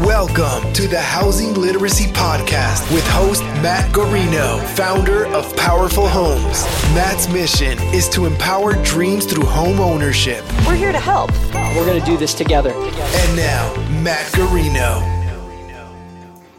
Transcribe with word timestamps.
Welcome 0.00 0.74
to 0.74 0.86
the 0.86 1.00
Housing 1.00 1.54
Literacy 1.54 2.12
Podcast 2.12 2.92
with 2.92 3.06
host 3.08 3.42
Matt 3.62 3.90
Guarino, 3.94 4.62
founder 4.76 5.24
of 5.28 5.56
Powerful 5.56 6.06
Homes. 6.06 6.64
Matt's 6.94 7.30
mission 7.30 7.78
is 7.94 8.06
to 8.10 8.26
empower 8.26 8.74
dreams 8.84 9.24
through 9.24 9.46
home 9.46 9.80
ownership. 9.80 10.44
We're 10.66 10.76
here 10.76 10.92
to 10.92 11.00
help. 11.00 11.30
We're 11.54 11.86
going 11.86 11.98
to 11.98 12.04
do 12.04 12.18
this 12.18 12.34
together. 12.34 12.72
And 12.74 13.36
now, 13.36 13.74
Matt 14.02 14.30
Guarino. 14.32 15.00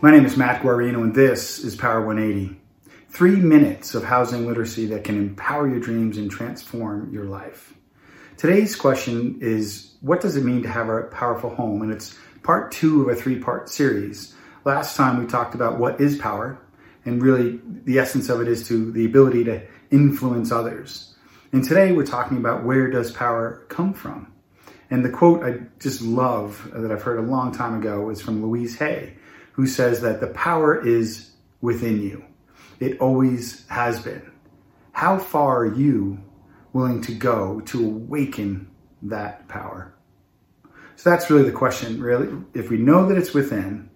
My 0.01 0.09
name 0.09 0.25
is 0.25 0.35
Matt 0.35 0.63
Guarino, 0.63 1.03
and 1.03 1.13
this 1.13 1.59
is 1.59 1.75
Power 1.75 2.03
180. 2.03 2.59
Three 3.09 3.35
minutes 3.35 3.93
of 3.93 4.03
housing 4.03 4.47
literacy 4.47 4.87
that 4.87 5.03
can 5.03 5.15
empower 5.15 5.69
your 5.69 5.79
dreams 5.79 6.17
and 6.17 6.31
transform 6.31 7.13
your 7.13 7.25
life. 7.25 7.75
Today's 8.35 8.75
question 8.75 9.37
is 9.41 9.93
What 10.01 10.21
does 10.21 10.37
it 10.37 10.43
mean 10.43 10.63
to 10.63 10.69
have 10.69 10.89
a 10.89 11.03
powerful 11.03 11.51
home? 11.51 11.83
And 11.83 11.91
it's 11.91 12.17
part 12.47 12.71
two 12.71 13.01
of 13.01 13.09
a 13.09 13.21
three 13.21 13.37
part 13.37 13.67
series. 13.67 14.33
Last 14.63 14.95
time 14.95 15.19
we 15.19 15.27
talked 15.27 15.53
about 15.53 15.79
what 15.79 15.99
is 15.99 16.17
power, 16.17 16.57
and 17.03 17.21
really 17.21 17.59
the 17.83 17.99
essence 17.99 18.29
of 18.29 18.39
it 18.39 18.47
is 18.47 18.65
to 18.69 18.89
the 18.93 19.05
ability 19.05 19.43
to 19.43 19.61
influence 19.91 20.49
others. 20.49 21.13
And 21.51 21.61
today 21.61 21.91
we're 21.91 22.05
talking 22.05 22.37
about 22.37 22.63
where 22.63 22.89
does 22.89 23.11
power 23.11 23.65
come 23.67 23.93
from? 23.93 24.31
And 24.89 25.03
the 25.03 25.09
quote 25.09 25.43
I 25.43 25.59
just 25.79 26.01
love 26.01 26.71
that 26.73 26.89
I've 26.89 27.01
heard 27.01 27.19
a 27.19 27.29
long 27.29 27.51
time 27.51 27.81
ago 27.81 28.09
is 28.11 28.21
from 28.21 28.41
Louise 28.41 28.77
Hay, 28.79 29.17
who 29.51 29.67
says 29.67 29.99
that 29.99 30.21
the 30.21 30.27
power 30.27 30.87
is 30.87 31.31
within 31.59 32.01
you. 32.01 32.23
It 32.79 33.01
always 33.01 33.67
has 33.67 33.99
been. 33.99 34.31
How 34.93 35.17
far 35.17 35.63
are 35.63 35.75
you 35.75 36.23
willing 36.71 37.01
to 37.01 37.13
go 37.13 37.59
to 37.65 37.85
awaken 37.85 38.69
that 39.01 39.49
power? 39.49 39.96
So 40.97 41.11
that's 41.11 41.29
really 41.29 41.43
the 41.43 41.51
question, 41.51 42.01
really. 42.01 42.27
If 42.55 42.71
we 42.71 42.77
know 42.77 43.07
that 43.07 43.17
it's 43.17 43.31
within 43.31 43.89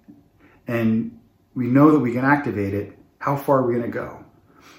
and 0.67 1.19
we 1.55 1.65
know 1.65 1.91
that 1.91 1.99
we 1.99 2.13
can 2.13 2.23
activate 2.23 2.75
it, 2.75 2.97
how 3.17 3.35
far 3.35 3.59
are 3.59 3.67
we 3.67 3.73
going 3.73 3.91
to 3.91 3.91
go? 3.91 4.23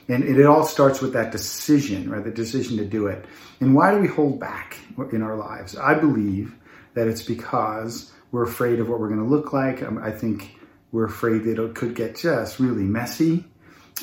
And 0.08 0.22
it, 0.22 0.46
all 0.46 0.64
starts 0.64 1.00
with 1.00 1.12
that 1.14 1.33
decision, 1.33 2.08
right? 2.08 2.22
The 2.22 2.30
decision 2.30 2.77
to 2.77 2.84
do 2.84 3.08
it. 3.08 3.24
And 3.61 3.74
why 3.74 3.91
do 3.91 3.98
we 3.98 4.06
hold 4.06 4.38
back 4.38 4.78
in 5.11 5.20
our 5.20 5.36
lives? 5.36 5.77
I 5.77 5.94
believe 5.94 6.55
that 6.94 7.08
it's 7.08 7.22
because 7.22 8.12
we're 8.30 8.44
afraid 8.44 8.78
of 8.78 8.89
what 8.89 9.00
we're 9.00 9.08
going 9.08 9.20
to 9.22 9.27
look 9.28 9.52
like. 9.52 9.83
Um, 9.83 9.98
I 9.98 10.12
think 10.12 10.56
we're 10.92 11.06
afraid 11.06 11.42
that 11.44 11.58
it 11.58 11.74
could 11.74 11.96
get 11.96 12.16
just 12.16 12.61
really 12.61 12.84
messy. 12.84 13.44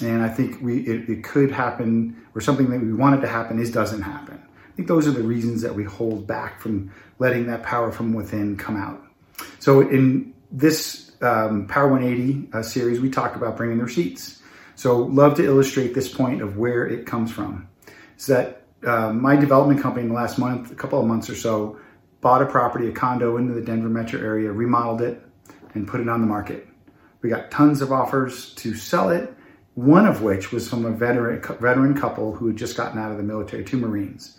And 0.01 0.21
I 0.21 0.29
think 0.29 0.61
we 0.61 0.81
it, 0.81 1.09
it 1.09 1.23
could 1.23 1.51
happen, 1.51 2.21
or 2.35 2.41
something 2.41 2.69
that 2.69 2.81
we 2.81 2.93
wanted 2.93 3.21
to 3.21 3.27
happen 3.27 3.59
is 3.59 3.71
doesn't 3.71 4.01
happen. 4.01 4.41
Think 4.79 4.87
those 4.87 5.09
are 5.09 5.11
the 5.11 5.23
reasons 5.23 5.61
that 5.63 5.75
we 5.75 5.83
hold 5.83 6.25
back 6.25 6.61
from 6.61 6.93
letting 7.19 7.47
that 7.47 7.63
power 7.63 7.91
from 7.91 8.13
within 8.13 8.55
come 8.55 8.77
out. 8.77 9.03
So 9.59 9.81
in 9.81 10.33
this 10.53 11.11
um, 11.21 11.67
Power 11.67 11.89
180 11.89 12.47
uh, 12.53 12.63
series, 12.63 13.01
we 13.01 13.09
talk 13.09 13.35
about 13.35 13.57
bringing 13.57 13.77
the 13.77 13.83
receipts. 13.83 14.41
So 14.75 14.99
love 14.99 15.35
to 15.35 15.43
illustrate 15.43 15.93
this 15.93 16.07
point 16.07 16.41
of 16.41 16.55
where 16.55 16.87
it 16.87 17.05
comes 17.05 17.29
from. 17.29 17.67
Is 18.17 18.27
that 18.27 18.61
uh, 18.87 19.11
my 19.11 19.35
development 19.35 19.81
company 19.81 20.03
in 20.03 20.07
the 20.07 20.15
last 20.15 20.39
month, 20.39 20.71
a 20.71 20.75
couple 20.75 20.97
of 20.97 21.05
months 21.05 21.29
or 21.29 21.35
so, 21.35 21.77
bought 22.21 22.41
a 22.41 22.45
property, 22.45 22.87
a 22.87 22.93
condo 22.93 23.35
into 23.35 23.53
the 23.53 23.61
Denver 23.61 23.89
metro 23.89 24.21
area, 24.21 24.49
remodeled 24.49 25.01
it, 25.01 25.21
and 25.73 25.89
put 25.89 25.99
it 25.99 26.07
on 26.07 26.21
the 26.21 26.27
market. 26.27 26.65
We 27.21 27.29
got 27.29 27.51
tons 27.51 27.81
of 27.81 27.91
offers 27.91 28.53
to 28.53 28.75
sell 28.75 29.09
it, 29.09 29.33
one 29.75 30.05
of 30.05 30.21
which 30.21 30.53
was 30.53 30.69
from 30.69 30.85
a 30.85 30.91
veteran 30.91 31.41
veteran 31.59 31.99
couple 31.99 32.33
who 32.33 32.47
had 32.47 32.55
just 32.55 32.77
gotten 32.77 32.97
out 32.97 33.11
of 33.11 33.17
the 33.17 33.23
military, 33.23 33.65
two 33.65 33.75
Marines 33.75 34.37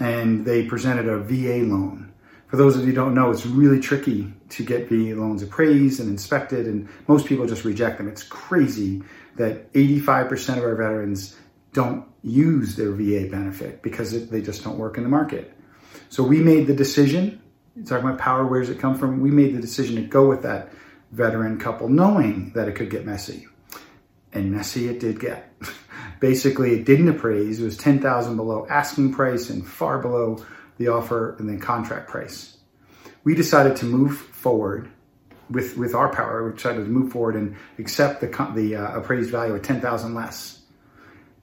and 0.00 0.44
they 0.44 0.64
presented 0.64 1.08
a 1.08 1.18
VA 1.18 1.64
loan. 1.64 2.12
For 2.48 2.56
those 2.56 2.74
of 2.74 2.80
you 2.80 2.88
who 2.88 2.92
don't 2.92 3.14
know, 3.14 3.30
it's 3.30 3.46
really 3.46 3.78
tricky 3.78 4.32
to 4.48 4.64
get 4.64 4.88
VA 4.88 5.14
loans 5.14 5.42
appraised 5.42 6.00
and 6.00 6.08
inspected, 6.08 6.66
and 6.66 6.88
most 7.06 7.26
people 7.26 7.46
just 7.46 7.64
reject 7.64 7.98
them. 7.98 8.08
It's 8.08 8.24
crazy 8.24 9.02
that 9.36 9.72
85% 9.72 10.58
of 10.58 10.64
our 10.64 10.74
veterans 10.74 11.36
don't 11.72 12.04
use 12.24 12.74
their 12.74 12.90
VA 12.90 13.28
benefit 13.30 13.82
because 13.82 14.28
they 14.28 14.42
just 14.42 14.64
don't 14.64 14.78
work 14.78 14.96
in 14.96 15.04
the 15.04 15.08
market. 15.08 15.54
So 16.08 16.24
we 16.24 16.40
made 16.40 16.66
the 16.66 16.74
decision, 16.74 17.40
talking 17.86 18.08
about 18.08 18.18
power, 18.18 18.44
where 18.44 18.60
does 18.60 18.70
it 18.70 18.80
come 18.80 18.98
from? 18.98 19.20
We 19.20 19.30
made 19.30 19.54
the 19.54 19.60
decision 19.60 19.94
to 19.96 20.02
go 20.02 20.28
with 20.28 20.42
that 20.42 20.72
veteran 21.12 21.58
couple, 21.58 21.88
knowing 21.88 22.50
that 22.54 22.66
it 22.66 22.72
could 22.72 22.90
get 22.90 23.06
messy. 23.06 23.46
And 24.32 24.50
messy 24.50 24.88
it 24.88 24.98
did 24.98 25.20
get. 25.20 25.52
Basically, 26.20 26.74
it 26.74 26.84
didn't 26.84 27.08
appraise. 27.08 27.60
It 27.60 27.64
was 27.64 27.76
10,000 27.76 28.36
below 28.36 28.66
asking 28.68 29.12
price 29.12 29.50
and 29.50 29.66
far 29.66 29.98
below 29.98 30.44
the 30.76 30.88
offer 30.88 31.36
and 31.38 31.48
then 31.48 31.58
contract 31.58 32.08
price. 32.08 32.58
We 33.24 33.34
decided 33.34 33.76
to 33.76 33.86
move 33.86 34.18
forward 34.18 34.90
with, 35.50 35.76
with 35.76 35.94
our 35.94 36.12
power. 36.12 36.48
We 36.48 36.56
decided 36.56 36.84
to 36.84 36.90
move 36.90 37.12
forward 37.12 37.36
and 37.36 37.56
accept 37.78 38.20
the, 38.20 38.28
the 38.54 38.76
uh, 38.76 38.98
appraised 38.98 39.30
value 39.30 39.54
at 39.54 39.62
10,000 39.62 40.14
less. 40.14 40.60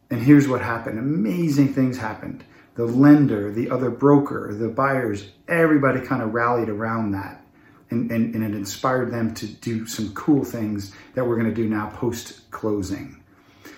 And 0.10 0.22
here's 0.22 0.48
what 0.48 0.62
happened. 0.62 1.00
Amazing 1.00 1.74
things 1.74 1.98
happened. 1.98 2.44
The 2.76 2.86
lender, 2.86 3.52
the 3.52 3.70
other 3.70 3.90
broker, 3.90 4.54
the 4.54 4.70
buyers, 4.70 5.28
everybody 5.48 6.00
kind 6.02 6.22
of 6.22 6.34
rallied 6.34 6.70
around 6.70 7.12
that. 7.12 7.44
And, 7.90 8.12
and, 8.12 8.36
and, 8.36 8.44
it 8.44 8.54
inspired 8.54 9.12
them 9.12 9.34
to 9.36 9.48
do 9.48 9.86
some 9.86 10.14
cool 10.14 10.44
things 10.44 10.94
that 11.14 11.26
we're 11.26 11.38
going 11.38 11.48
to 11.48 11.56
do 11.56 11.70
now 11.70 11.90
post 11.90 12.52
closing. 12.52 13.24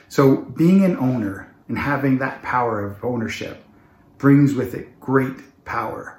So 0.09 0.37
being 0.37 0.83
an 0.83 0.97
owner 0.97 1.53
and 1.67 1.77
having 1.77 2.17
that 2.17 2.41
power 2.41 2.83
of 2.83 3.03
ownership 3.05 3.63
brings 4.17 4.53
with 4.53 4.73
it 4.73 4.99
great 4.99 5.63
power. 5.65 6.15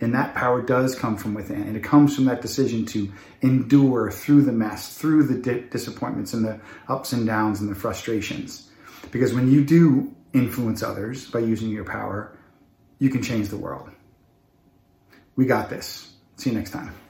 And 0.00 0.14
that 0.14 0.34
power 0.34 0.60
does 0.60 0.98
come 0.98 1.16
from 1.16 1.34
within. 1.34 1.62
And 1.62 1.76
it 1.76 1.84
comes 1.84 2.14
from 2.16 2.24
that 2.24 2.40
decision 2.40 2.84
to 2.86 3.12
endure 3.42 4.10
through 4.10 4.42
the 4.42 4.52
mess, 4.52 4.96
through 4.96 5.24
the 5.24 5.34
di- 5.34 5.68
disappointments 5.68 6.32
and 6.32 6.44
the 6.44 6.60
ups 6.88 7.12
and 7.12 7.26
downs 7.26 7.60
and 7.60 7.70
the 7.70 7.74
frustrations. 7.74 8.70
Because 9.10 9.32
when 9.32 9.50
you 9.50 9.64
do 9.64 10.14
influence 10.32 10.82
others 10.82 11.30
by 11.30 11.38
using 11.38 11.68
your 11.68 11.84
power, 11.84 12.36
you 12.98 13.08
can 13.08 13.22
change 13.22 13.48
the 13.48 13.56
world. 13.56 13.90
We 15.36 15.46
got 15.46 15.70
this. 15.70 16.12
See 16.36 16.50
you 16.50 16.56
next 16.56 16.70
time. 16.70 17.03